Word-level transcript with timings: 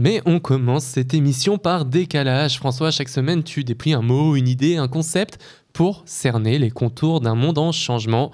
Mais 0.00 0.22
on 0.26 0.38
commence 0.38 0.84
cette 0.84 1.12
émission 1.12 1.58
par 1.58 1.84
décalage. 1.84 2.58
François, 2.58 2.92
chaque 2.92 3.08
semaine, 3.08 3.42
tu 3.42 3.64
déplies 3.64 3.94
un 3.94 4.00
mot, 4.00 4.36
une 4.36 4.46
idée, 4.46 4.76
un 4.76 4.86
concept 4.86 5.40
pour 5.72 6.04
cerner 6.06 6.60
les 6.60 6.70
contours 6.70 7.20
d'un 7.20 7.34
monde 7.34 7.58
en 7.58 7.72
changement. 7.72 8.30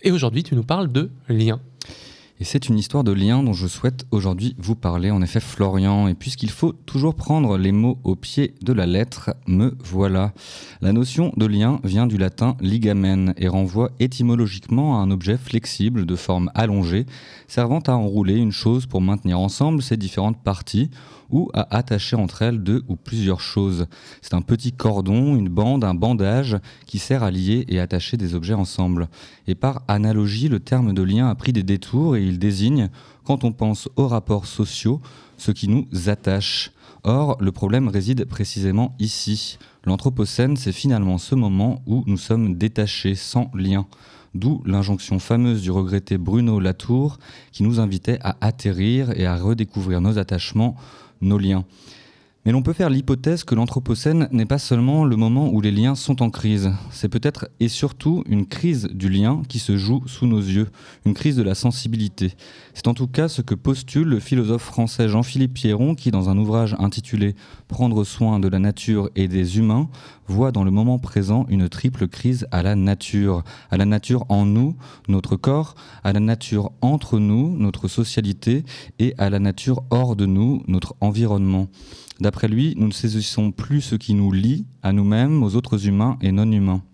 Et 0.00 0.10
aujourd'hui, 0.10 0.42
tu 0.42 0.54
nous 0.54 0.62
parles 0.62 0.90
de 0.90 1.10
lien. 1.28 1.60
Et 2.42 2.44
c'est 2.44 2.68
une 2.68 2.76
histoire 2.76 3.04
de 3.04 3.12
lien 3.12 3.44
dont 3.44 3.52
je 3.52 3.68
souhaite 3.68 4.04
aujourd'hui 4.10 4.56
vous 4.58 4.74
parler, 4.74 5.12
en 5.12 5.22
effet 5.22 5.38
Florian, 5.38 6.08
et 6.08 6.14
puisqu'il 6.14 6.50
faut 6.50 6.72
toujours 6.72 7.14
prendre 7.14 7.56
les 7.56 7.70
mots 7.70 8.00
au 8.02 8.16
pied 8.16 8.56
de 8.62 8.72
la 8.72 8.84
lettre, 8.84 9.30
me 9.46 9.76
voilà. 9.84 10.32
La 10.80 10.92
notion 10.92 11.32
de 11.36 11.46
lien 11.46 11.78
vient 11.84 12.08
du 12.08 12.18
latin 12.18 12.56
ligamen 12.60 13.32
et 13.36 13.46
renvoie 13.46 13.92
étymologiquement 14.00 14.98
à 14.98 15.02
un 15.04 15.12
objet 15.12 15.38
flexible 15.38 16.04
de 16.04 16.16
forme 16.16 16.50
allongée, 16.56 17.06
servant 17.46 17.78
à 17.78 17.92
enrouler 17.92 18.38
une 18.38 18.50
chose 18.50 18.86
pour 18.86 19.02
maintenir 19.02 19.38
ensemble 19.38 19.80
ses 19.80 19.96
différentes 19.96 20.42
parties 20.42 20.90
ou 21.32 21.50
à 21.54 21.74
attacher 21.74 22.14
entre 22.14 22.42
elles 22.42 22.62
deux 22.62 22.82
ou 22.88 22.96
plusieurs 22.96 23.40
choses. 23.40 23.86
C'est 24.20 24.34
un 24.34 24.42
petit 24.42 24.72
cordon, 24.72 25.34
une 25.34 25.48
bande, 25.48 25.82
un 25.82 25.94
bandage 25.94 26.58
qui 26.86 26.98
sert 26.98 27.22
à 27.22 27.30
lier 27.30 27.64
et 27.68 27.80
attacher 27.80 28.16
des 28.16 28.34
objets 28.34 28.54
ensemble. 28.54 29.08
Et 29.46 29.54
par 29.54 29.82
analogie, 29.88 30.48
le 30.48 30.60
terme 30.60 30.92
de 30.92 31.02
lien 31.02 31.28
a 31.28 31.34
pris 31.34 31.52
des 31.52 31.62
détours 31.62 32.16
et 32.16 32.24
il 32.24 32.31
désigne, 32.38 32.88
quand 33.24 33.44
on 33.44 33.52
pense 33.52 33.88
aux 33.96 34.08
rapports 34.08 34.46
sociaux, 34.46 35.00
ce 35.36 35.50
qui 35.50 35.68
nous 35.68 35.86
attache. 36.06 36.72
Or, 37.04 37.36
le 37.40 37.50
problème 37.50 37.88
réside 37.88 38.24
précisément 38.24 38.94
ici. 38.98 39.58
L'Anthropocène, 39.84 40.56
c'est 40.56 40.72
finalement 40.72 41.18
ce 41.18 41.34
moment 41.34 41.82
où 41.86 42.04
nous 42.06 42.16
sommes 42.16 42.56
détachés, 42.56 43.14
sans 43.14 43.50
lien. 43.54 43.86
D'où 44.34 44.62
l'injonction 44.64 45.18
fameuse 45.18 45.62
du 45.62 45.70
regretté 45.70 46.16
Bruno 46.16 46.58
Latour 46.58 47.18
qui 47.50 47.64
nous 47.64 47.80
invitait 47.80 48.18
à 48.22 48.36
atterrir 48.40 49.10
et 49.18 49.26
à 49.26 49.36
redécouvrir 49.36 50.00
nos 50.00 50.18
attachements 50.18 50.76
nos 51.22 51.38
liens. 51.38 51.64
Mais 52.44 52.50
l'on 52.50 52.62
peut 52.62 52.72
faire 52.72 52.90
l'hypothèse 52.90 53.44
que 53.44 53.54
l'Anthropocène 53.54 54.28
n'est 54.32 54.46
pas 54.46 54.58
seulement 54.58 55.04
le 55.04 55.14
moment 55.14 55.48
où 55.52 55.60
les 55.60 55.70
liens 55.70 55.94
sont 55.94 56.22
en 56.22 56.30
crise, 56.30 56.72
c'est 56.90 57.08
peut-être 57.08 57.48
et 57.60 57.68
surtout 57.68 58.24
une 58.26 58.46
crise 58.46 58.88
du 58.92 59.08
lien 59.08 59.42
qui 59.48 59.60
se 59.60 59.76
joue 59.76 60.02
sous 60.06 60.26
nos 60.26 60.40
yeux, 60.40 60.68
une 61.06 61.14
crise 61.14 61.36
de 61.36 61.44
la 61.44 61.54
sensibilité. 61.54 62.34
C'est 62.74 62.88
en 62.88 62.94
tout 62.94 63.06
cas 63.06 63.28
ce 63.28 63.42
que 63.42 63.54
postule 63.54 64.08
le 64.08 64.18
philosophe 64.18 64.64
français 64.64 65.08
Jean-Philippe 65.08 65.54
Pierron 65.54 65.94
qui, 65.94 66.10
dans 66.10 66.30
un 66.30 66.36
ouvrage 66.36 66.74
intitulé 66.80 67.36
Prendre 67.68 68.02
soin 68.02 68.40
de 68.40 68.48
la 68.48 68.58
nature 68.58 69.08
et 69.14 69.28
des 69.28 69.58
humains, 69.58 69.88
voit 70.26 70.50
dans 70.50 70.64
le 70.64 70.72
moment 70.72 70.98
présent 70.98 71.46
une 71.48 71.68
triple 71.68 72.08
crise 72.08 72.48
à 72.50 72.64
la 72.64 72.74
nature, 72.74 73.44
à 73.70 73.76
la 73.76 73.84
nature 73.84 74.24
en 74.28 74.46
nous, 74.46 74.76
notre 75.06 75.36
corps, 75.36 75.76
à 76.02 76.12
la 76.12 76.20
nature 76.20 76.72
entre 76.80 77.20
nous, 77.20 77.56
notre 77.56 77.86
socialité, 77.86 78.64
et 78.98 79.14
à 79.16 79.30
la 79.30 79.38
nature 79.38 79.84
hors 79.90 80.16
de 80.16 80.26
nous, 80.26 80.62
notre 80.66 80.96
environnement. 81.00 81.68
D'après 82.22 82.46
lui, 82.46 82.74
nous 82.76 82.86
ne 82.86 82.92
saisissons 82.92 83.50
plus 83.50 83.80
ce 83.80 83.96
qui 83.96 84.14
nous 84.14 84.30
lie 84.30 84.64
à 84.84 84.92
nous-mêmes, 84.92 85.42
aux 85.42 85.56
autres 85.56 85.88
humains 85.88 86.18
et 86.20 86.30
non 86.30 86.52
humains. 86.52 86.84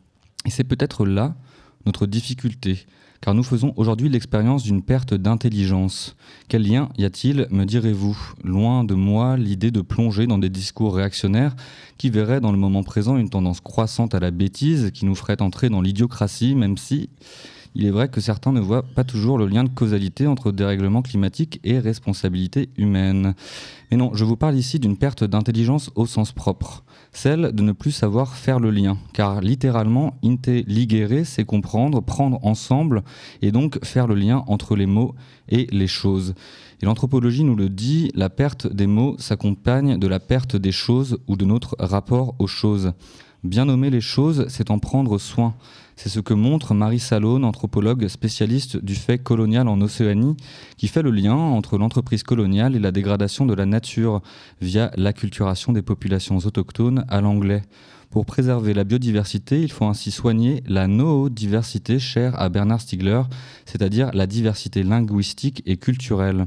Et 0.47 0.51
c'est 0.51 0.65
peut-être 0.65 1.05
là 1.05 1.37
notre 1.85 2.07
difficulté, 2.07 2.87
car 3.21 3.35
nous 3.35 3.43
faisons 3.43 3.75
aujourd'hui 3.77 4.09
l'expérience 4.09 4.63
d'une 4.63 4.81
perte 4.81 5.13
d'intelligence. 5.13 6.17
Quel 6.49 6.67
lien 6.67 6.89
y 6.97 7.05
a-t-il, 7.05 7.47
me 7.51 7.67
direz-vous 7.67 8.17
Loin 8.43 8.85
de 8.85 8.95
moi 8.95 9.37
l'idée 9.37 9.71
de 9.71 9.83
plonger 9.83 10.27
dans 10.27 10.39
des 10.39 10.49
discours 10.49 10.95
réactionnaires 10.95 11.55
qui 11.99 12.09
verraient 12.09 12.41
dans 12.41 12.53
le 12.53 12.57
moment 12.57 12.83
présent 12.83 13.19
une 13.19 13.29
tendance 13.29 13.61
croissante 13.61 14.15
à 14.15 14.21
la 14.21 14.31
bêtise 14.31 14.93
qui 14.93 15.05
nous 15.05 15.15
ferait 15.15 15.43
entrer 15.43 15.69
dans 15.69 15.83
l'idiocratie, 15.83 16.55
même 16.55 16.79
si 16.79 17.11
il 17.75 17.87
est 17.87 17.91
vrai 17.91 18.09
que 18.09 18.21
certains 18.21 18.53
ne 18.53 18.61
voient 18.61 18.83
pas 18.83 19.05
toujours 19.05 19.39
le 19.39 19.47
lien 19.47 19.65
de 19.65 19.69
causalité 19.69 20.27
entre 20.27 20.53
dérèglement 20.53 21.03
climatique 21.03 21.61
et 21.65 21.79
responsabilité 21.79 22.71
humaine. 22.77 23.35
Mais 23.91 23.97
non, 23.97 24.11
je 24.15 24.25
vous 24.25 24.37
parle 24.37 24.57
ici 24.57 24.79
d'une 24.79 24.97
perte 24.97 25.25
d'intelligence 25.25 25.91
au 25.95 26.07
sens 26.07 26.33
propre, 26.33 26.85
celle 27.13 27.53
de 27.53 27.63
ne 27.63 27.73
plus 27.73 27.93
savoir 27.93 28.35
faire 28.35 28.61
le 28.61 28.71
lien, 28.71 28.99
car 29.13 29.41
littéralement, 29.41 30.19
intelligere, 30.25 31.25
c'est 31.25 31.45
comprendre, 31.45 32.01
prendre 32.01 32.39
ensemble, 32.45 33.03
et 33.43 33.53
donc 33.53 33.85
faire 33.85 34.07
le 34.07 34.15
lien 34.15 34.45
entre 34.47 34.77
les 34.77 34.87
mots 34.87 35.15
et 35.49 35.67
les 35.71 35.87
choses. 35.87 36.35
Et 36.81 36.87
l'anthropologie 36.87 37.45
nous 37.45 37.57
le 37.57 37.69
dit, 37.69 38.11
la 38.15 38.31
perte 38.31 38.67
des 38.67 38.87
mots 38.87 39.17
s'accompagne 39.19 39.99
de 39.99 40.07
la 40.07 40.21
perte 40.21 40.57
des 40.57 40.73
choses 40.73 41.19
ou 41.27 41.37
de 41.37 41.45
notre 41.45 41.77
rapport 41.79 42.35
aux 42.39 42.47
choses. 42.47 42.93
Bien 43.45 43.65
nommer 43.65 43.91
les 43.91 44.01
choses, 44.01 44.47
c'est 44.49 44.71
en 44.71 44.79
prendre 44.79 45.19
soin. 45.19 45.55
C'est 46.01 46.11
ce 46.11 46.21
que 46.21 46.33
montre 46.33 46.75
Marie 46.75 47.01
Salone, 47.01 47.45
anthropologue 47.45 48.07
spécialiste 48.07 48.77
du 48.77 48.95
fait 48.95 49.19
colonial 49.19 49.67
en 49.67 49.81
Océanie, 49.81 50.37
qui 50.77 50.87
fait 50.87 51.03
le 51.03 51.11
lien 51.11 51.35
entre 51.35 51.77
l'entreprise 51.77 52.23
coloniale 52.23 52.77
et 52.77 52.79
la 52.79 52.93
dégradation 52.93 53.47
de 53.47 53.55
la 53.55 53.67
nature 53.67 54.23
via 54.61 54.93
l'acculturation 54.97 55.73
des 55.73 55.83
populations 55.83 56.37
autochtones 56.37 57.05
à 57.09 57.21
l'anglais. 57.21 57.63
Pour 58.11 58.27
préserver 58.27 58.75
la 58.75 58.85
biodiversité, 58.85 59.61
il 59.61 59.73
faut 59.73 59.87
ainsi 59.87 60.13
soigner 60.13 60.63
la 60.69 60.87
noodiversité 60.87 61.99
chère 61.99 62.41
à 62.41 62.49
Bernard 62.49 62.81
Stiegler, 62.81 63.23
c'est-à-dire 63.67 64.13
la 64.15 64.29
diversité 64.29 64.85
linguistique 64.85 65.65
et 65.67 65.79
culturelle. 65.79 66.47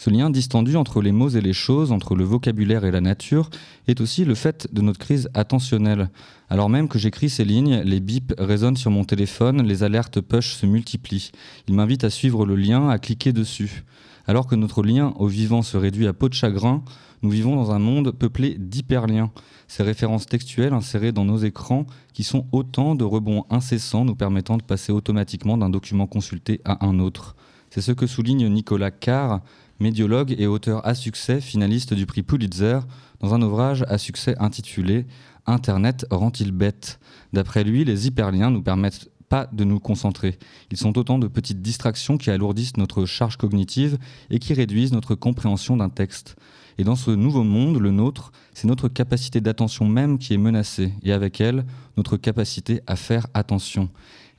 Ce 0.00 0.08
lien 0.08 0.30
distendu 0.30 0.76
entre 0.76 1.02
les 1.02 1.12
mots 1.12 1.28
et 1.28 1.42
les 1.42 1.52
choses, 1.52 1.92
entre 1.92 2.14
le 2.14 2.24
vocabulaire 2.24 2.86
et 2.86 2.90
la 2.90 3.02
nature, 3.02 3.50
est 3.86 4.00
aussi 4.00 4.24
le 4.24 4.34
fait 4.34 4.66
de 4.72 4.80
notre 4.80 4.98
crise 4.98 5.28
attentionnelle. 5.34 6.08
Alors 6.48 6.70
même 6.70 6.88
que 6.88 6.98
j'écris 6.98 7.28
ces 7.28 7.44
lignes, 7.44 7.82
les 7.84 8.00
bips 8.00 8.32
résonnent 8.38 8.78
sur 8.78 8.90
mon 8.90 9.04
téléphone, 9.04 9.60
les 9.62 9.82
alertes 9.82 10.22
push 10.22 10.54
se 10.54 10.64
multiplient. 10.64 11.32
Ils 11.68 11.74
m'invitent 11.74 12.04
à 12.04 12.08
suivre 12.08 12.46
le 12.46 12.56
lien, 12.56 12.88
à 12.88 12.98
cliquer 12.98 13.34
dessus. 13.34 13.84
Alors 14.26 14.46
que 14.46 14.54
notre 14.54 14.82
lien 14.82 15.12
au 15.18 15.26
vivant 15.26 15.60
se 15.60 15.76
réduit 15.76 16.06
à 16.06 16.14
peau 16.14 16.30
de 16.30 16.34
chagrin, 16.34 16.82
nous 17.20 17.28
vivons 17.28 17.54
dans 17.54 17.70
un 17.70 17.78
monde 17.78 18.10
peuplé 18.10 18.56
d'hyperliens. 18.58 19.30
Ces 19.68 19.82
références 19.82 20.24
textuelles 20.24 20.72
insérées 20.72 21.12
dans 21.12 21.26
nos 21.26 21.36
écrans 21.36 21.84
qui 22.14 22.24
sont 22.24 22.46
autant 22.52 22.94
de 22.94 23.04
rebonds 23.04 23.44
incessants 23.50 24.06
nous 24.06 24.16
permettant 24.16 24.56
de 24.56 24.62
passer 24.62 24.92
automatiquement 24.92 25.58
d'un 25.58 25.68
document 25.68 26.06
consulté 26.06 26.62
à 26.64 26.86
un 26.86 27.00
autre. 27.00 27.36
C'est 27.68 27.82
ce 27.82 27.92
que 27.92 28.08
souligne 28.08 28.48
Nicolas 28.48 28.90
Carr, 28.90 29.42
médiologue 29.80 30.34
et 30.38 30.46
auteur 30.46 30.86
à 30.86 30.94
succès, 30.94 31.40
finaliste 31.40 31.94
du 31.94 32.06
prix 32.06 32.22
Pulitzer, 32.22 32.80
dans 33.20 33.34
un 33.34 33.42
ouvrage 33.42 33.84
à 33.88 33.98
succès 33.98 34.36
intitulé 34.38 35.06
Internet 35.46 36.06
rend-il 36.10 36.52
bête 36.52 37.00
D'après 37.32 37.64
lui, 37.64 37.84
les 37.84 38.06
hyperliens 38.06 38.50
nous 38.50 38.62
permettent 38.62 39.08
pas 39.28 39.48
de 39.52 39.64
nous 39.64 39.80
concentrer. 39.80 40.38
Ils 40.70 40.76
sont 40.76 40.98
autant 40.98 41.18
de 41.18 41.28
petites 41.28 41.62
distractions 41.62 42.18
qui 42.18 42.30
alourdissent 42.30 42.76
notre 42.76 43.06
charge 43.06 43.36
cognitive 43.36 43.96
et 44.28 44.38
qui 44.38 44.54
réduisent 44.54 44.92
notre 44.92 45.14
compréhension 45.14 45.76
d'un 45.76 45.88
texte. 45.88 46.36
Et 46.78 46.84
dans 46.84 46.96
ce 46.96 47.10
nouveau 47.10 47.42
monde, 47.42 47.78
le 47.78 47.90
nôtre, 47.90 48.32
c'est 48.54 48.68
notre 48.68 48.88
capacité 48.88 49.40
d'attention 49.40 49.86
même 49.86 50.18
qui 50.18 50.34
est 50.34 50.38
menacée, 50.38 50.92
et 51.02 51.12
avec 51.12 51.40
elle, 51.40 51.64
notre 51.96 52.16
capacité 52.16 52.80
à 52.86 52.96
faire 52.96 53.26
attention. 53.34 53.88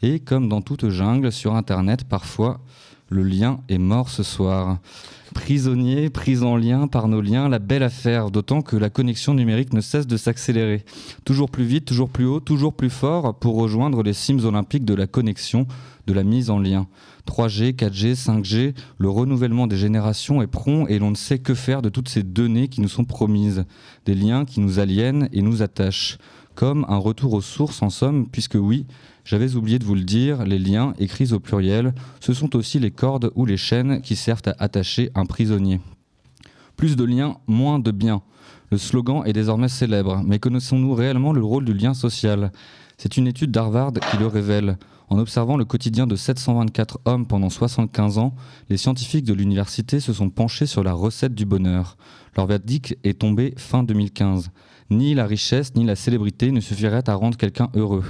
Et 0.02 0.20
comme 0.20 0.50
dans 0.50 0.62
toute 0.62 0.90
jungle, 0.90 1.32
sur 1.32 1.56
Internet, 1.56 2.04
parfois, 2.06 2.60
le 3.10 3.24
lien 3.24 3.60
est 3.70 3.78
mort 3.78 4.10
ce 4.10 4.24
soir. 4.24 4.80
Prisonnier, 5.34 6.10
pris 6.10 6.44
en 6.44 6.58
lien 6.58 6.88
par 6.88 7.08
nos 7.08 7.22
liens, 7.22 7.50
la 7.50 7.60
belle 7.60 7.84
affaire, 7.84 8.32
d'autant 8.32 8.62
que 8.62 8.76
la 8.76 8.90
connexion 8.90 9.34
numérique 9.34 9.74
ne 9.74 9.82
cesse 9.82 10.08
de 10.08 10.18
s'accélérer. 10.18 10.84
Toujours 11.24 11.50
plus 11.50 11.64
vite, 11.64 11.86
toujours 11.86 12.10
plus 12.10 12.26
haut, 12.26 12.40
toujours 12.40 12.74
plus 12.74 12.90
fort 12.90 13.36
pour 13.36 13.56
rejoindre 13.56 14.02
les 14.02 14.14
cimes 14.14 14.44
olympiques 14.46 14.86
de 14.86 14.94
la 14.94 15.08
connexion, 15.08 15.68
de 16.08 16.14
la 16.14 16.24
mise 16.24 16.50
en 16.50 16.60
lien. 16.60 16.88
3G, 17.28 17.74
4G, 17.74 18.16
5G, 18.16 18.74
le 18.98 19.10
renouvellement 19.10 19.68
des 19.68 19.78
générations 19.78 20.42
est 20.42 20.48
prompt 20.48 20.88
et 20.88 21.00
l'on 21.00 21.12
ne 21.12 21.16
sait 21.16 21.40
que 21.40 21.54
faire 21.54 21.82
de 21.82 21.90
toutes 21.90 22.10
ces 22.10 22.24
données 22.24 22.68
qui 22.68 22.82
nous 22.82 22.88
sont 22.88 23.06
promises. 23.06 23.66
Des 24.06 24.16
liens 24.16 24.46
qui 24.46 24.60
nous 24.60 24.80
aliènent 24.80 25.30
et 25.32 25.42
nous 25.42 25.62
attachent. 25.62 26.18
Comme 26.56 26.86
un 26.90 26.98
retour 26.98 27.34
aux 27.34 27.42
sources 27.42 27.82
en 27.82 27.90
somme, 27.90 28.28
puisque 28.30 28.58
oui, 28.60 28.86
j'avais 29.24 29.56
oublié 29.56 29.80
de 29.80 29.86
vous 29.86 29.96
le 29.96 30.04
dire, 30.04 30.44
les 30.44 30.60
liens, 30.60 30.94
écrits 31.00 31.32
au 31.32 31.40
pluriel, 31.40 31.94
ce 32.20 32.34
sont 32.34 32.56
aussi 32.56 32.80
les 32.80 32.92
cordes 32.92 33.32
ou 33.36 33.46
les 33.46 33.58
chaînes 33.58 34.02
qui 34.02 34.16
servent 34.16 34.42
à 34.48 34.56
attacher 34.64 35.12
un 35.16 35.26
prisonnier. 35.26 35.80
Plus 36.76 36.96
de 36.96 37.04
liens, 37.04 37.38
moins 37.48 37.80
de 37.80 37.92
biens. 37.92 38.22
Le 38.72 38.78
slogan 38.78 39.24
est 39.26 39.34
désormais 39.34 39.68
célèbre, 39.68 40.22
mais 40.26 40.40
connaissons-nous 40.40 40.94
réellement 40.94 41.34
le 41.34 41.44
rôle 41.44 41.66
du 41.66 41.74
lien 41.74 41.94
social? 41.94 42.52
C'est 43.04 43.18
une 43.18 43.26
étude 43.26 43.50
d'Harvard 43.50 43.94
qui 43.94 44.18
le 44.18 44.28
révèle. 44.28 44.78
En 45.10 45.18
observant 45.18 45.58
le 45.58 45.66
quotidien 45.66 46.06
de 46.06 46.16
724 46.16 47.00
hommes 47.06 47.26
pendant 47.26 47.50
75 47.50 48.20
ans, 48.20 48.36
les 48.70 48.78
scientifiques 48.78 49.26
de 49.26 49.34
l'université 49.34 50.00
se 50.00 50.14
sont 50.14 50.30
penchés 50.30 50.68
sur 50.68 50.84
la 50.84 50.94
recette 50.94 51.34
du 51.34 51.44
bonheur. 51.44 51.98
Leur 52.38 52.46
verdict 52.46 52.96
est 53.04 53.20
tombé 53.20 53.56
fin 53.58 53.82
2015. 53.82 54.52
Ni 54.92 55.16
la 55.16 55.26
richesse 55.26 55.74
ni 55.74 55.84
la 55.84 55.96
célébrité 55.96 56.52
ne 56.52 56.60
suffiraient 56.60 57.10
à 57.10 57.16
rendre 57.16 57.38
quelqu'un 57.38 57.70
heureux. 57.74 58.04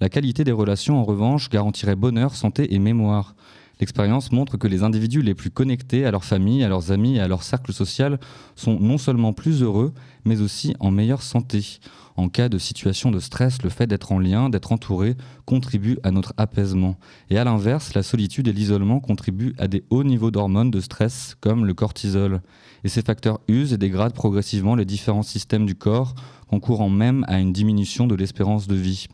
La 0.00 0.08
qualité 0.08 0.44
des 0.44 0.52
relations, 0.52 1.00
en 1.00 1.02
revanche, 1.02 1.50
garantirait 1.50 1.96
bonheur, 1.96 2.36
santé 2.36 2.72
et 2.72 2.78
mémoire. 2.78 3.34
L'expérience 3.78 4.32
montre 4.32 4.56
que 4.56 4.66
les 4.66 4.82
individus 4.82 5.20
les 5.20 5.34
plus 5.34 5.50
connectés 5.50 6.06
à 6.06 6.10
leur 6.10 6.24
famille, 6.24 6.64
à 6.64 6.68
leurs 6.68 6.92
amis 6.92 7.16
et 7.16 7.20
à 7.20 7.28
leur 7.28 7.42
cercle 7.42 7.74
social 7.74 8.18
sont 8.54 8.78
non 8.80 8.96
seulement 8.96 9.34
plus 9.34 9.62
heureux, 9.62 9.92
mais 10.24 10.40
aussi 10.40 10.74
en 10.80 10.90
meilleure 10.90 11.22
santé. 11.22 11.78
En 12.16 12.30
cas 12.30 12.48
de 12.48 12.56
situation 12.56 13.10
de 13.10 13.20
stress, 13.20 13.62
le 13.62 13.68
fait 13.68 13.86
d'être 13.86 14.12
en 14.12 14.18
lien, 14.18 14.48
d'être 14.48 14.72
entouré, 14.72 15.14
contribue 15.44 15.98
à 16.02 16.10
notre 16.10 16.32
apaisement. 16.38 16.96
Et 17.28 17.36
à 17.36 17.44
l'inverse, 17.44 17.92
la 17.92 18.02
solitude 18.02 18.48
et 18.48 18.54
l'isolement 18.54 19.00
contribuent 19.00 19.54
à 19.58 19.68
des 19.68 19.84
hauts 19.90 20.04
niveaux 20.04 20.30
d'hormones 20.30 20.70
de 20.70 20.80
stress, 20.80 21.36
comme 21.42 21.66
le 21.66 21.74
cortisol. 21.74 22.40
Et 22.84 22.88
ces 22.88 23.02
facteurs 23.02 23.40
usent 23.48 23.74
et 23.74 23.78
dégradent 23.78 24.14
progressivement 24.14 24.74
les 24.74 24.86
différents 24.86 25.22
systèmes 25.22 25.66
du 25.66 25.74
corps, 25.74 26.14
concourant 26.48 26.88
même 26.88 27.26
à 27.28 27.38
une 27.38 27.52
diminution 27.52 28.06
de 28.06 28.14
l'espérance 28.14 28.66
de 28.66 28.76
vie. 28.76 29.08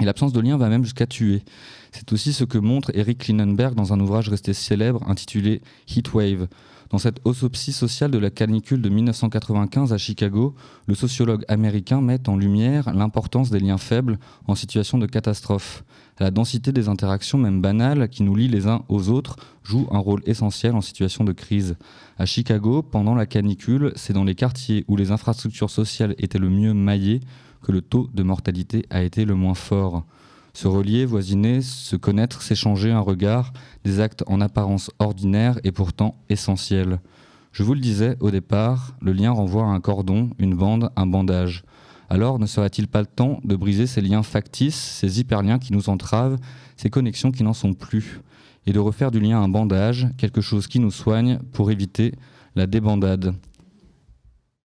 Et 0.00 0.04
l'absence 0.04 0.32
de 0.32 0.40
lien 0.40 0.56
va 0.56 0.68
même 0.68 0.84
jusqu'à 0.84 1.06
tuer. 1.06 1.42
C'est 1.92 2.12
aussi 2.12 2.32
ce 2.32 2.44
que 2.44 2.58
montre 2.58 2.90
Eric 2.94 3.18
Klinenberg 3.18 3.74
dans 3.74 3.92
un 3.92 4.00
ouvrage 4.00 4.28
resté 4.28 4.52
célèbre 4.52 5.02
intitulé 5.08 5.62
Heatwave. 5.88 6.48
Dans 6.90 6.98
cette 6.98 7.20
autopsie 7.24 7.72
sociale 7.72 8.12
de 8.12 8.18
la 8.18 8.30
canicule 8.30 8.80
de 8.80 8.88
1995 8.88 9.92
à 9.92 9.98
Chicago, 9.98 10.54
le 10.86 10.94
sociologue 10.94 11.44
américain 11.48 12.00
met 12.00 12.28
en 12.28 12.36
lumière 12.36 12.92
l'importance 12.94 13.50
des 13.50 13.58
liens 13.58 13.78
faibles 13.78 14.18
en 14.46 14.54
situation 14.54 14.98
de 14.98 15.06
catastrophe. 15.06 15.82
La 16.20 16.30
densité 16.30 16.72
des 16.72 16.88
interactions, 16.88 17.38
même 17.38 17.60
banales, 17.60 18.08
qui 18.08 18.22
nous 18.22 18.36
lient 18.36 18.48
les 18.48 18.68
uns 18.68 18.84
aux 18.88 19.08
autres, 19.08 19.36
joue 19.64 19.88
un 19.90 19.98
rôle 19.98 20.22
essentiel 20.26 20.76
en 20.76 20.80
situation 20.80 21.24
de 21.24 21.32
crise. 21.32 21.76
À 22.18 22.26
Chicago, 22.26 22.82
pendant 22.82 23.14
la 23.14 23.26
canicule, 23.26 23.92
c'est 23.96 24.12
dans 24.12 24.24
les 24.24 24.36
quartiers 24.36 24.84
où 24.86 24.96
les 24.96 25.10
infrastructures 25.10 25.70
sociales 25.70 26.14
étaient 26.18 26.38
le 26.38 26.50
mieux 26.50 26.72
maillées 26.72 27.20
que 27.66 27.72
le 27.72 27.82
taux 27.82 28.08
de 28.14 28.22
mortalité 28.22 28.86
a 28.90 29.02
été 29.02 29.24
le 29.24 29.34
moins 29.34 29.54
fort. 29.54 30.04
Se 30.54 30.68
relier, 30.68 31.04
voisiner, 31.04 31.62
se 31.62 31.96
connaître, 31.96 32.40
s'échanger 32.40 32.92
un 32.92 33.00
regard, 33.00 33.52
des 33.84 33.98
actes 33.98 34.22
en 34.28 34.40
apparence 34.40 34.92
ordinaires 35.00 35.58
et 35.64 35.72
pourtant 35.72 36.14
essentiels. 36.28 37.00
Je 37.50 37.64
vous 37.64 37.74
le 37.74 37.80
disais 37.80 38.16
au 38.20 38.30
départ, 38.30 38.94
le 39.02 39.12
lien 39.12 39.32
renvoie 39.32 39.64
à 39.64 39.70
un 39.70 39.80
cordon, 39.80 40.30
une 40.38 40.54
bande, 40.54 40.92
un 40.94 41.06
bandage. 41.06 41.64
Alors 42.08 42.38
ne 42.38 42.46
serait-il 42.46 42.86
pas 42.86 43.00
le 43.00 43.06
temps 43.06 43.40
de 43.42 43.56
briser 43.56 43.88
ces 43.88 44.00
liens 44.00 44.22
factices, 44.22 44.76
ces 45.00 45.18
hyperliens 45.18 45.58
qui 45.58 45.72
nous 45.72 45.88
entravent, 45.88 46.38
ces 46.76 46.88
connexions 46.88 47.32
qui 47.32 47.42
n'en 47.42 47.52
sont 47.52 47.74
plus, 47.74 48.20
et 48.66 48.72
de 48.72 48.78
refaire 48.78 49.10
du 49.10 49.18
lien 49.18 49.42
un 49.42 49.48
bandage, 49.48 50.06
quelque 50.18 50.40
chose 50.40 50.68
qui 50.68 50.78
nous 50.78 50.92
soigne 50.92 51.40
pour 51.50 51.72
éviter 51.72 52.14
la 52.54 52.68
débandade? 52.68 53.34